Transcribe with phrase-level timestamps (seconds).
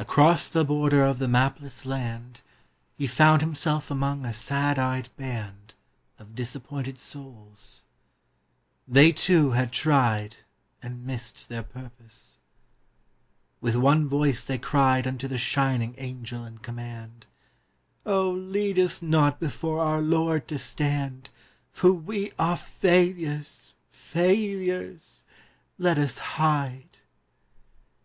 [0.00, 2.40] Across the border of the mapless land
[2.98, 5.76] He found himself among a sad eyed band
[6.18, 7.84] Of disappointed souls;
[8.88, 10.38] they, too, had tried
[10.82, 12.38] And missed their purpose.
[13.60, 17.28] With one voice they cried Unto the shining Angel in command:
[18.04, 21.30] 'Oh, lead us not before our Lord to stand,
[21.70, 25.24] For we are failures, failures!
[25.78, 26.98] Let us hide.